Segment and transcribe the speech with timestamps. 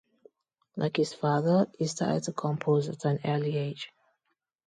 [0.75, 3.91] Like his father, he started to compose at an early age.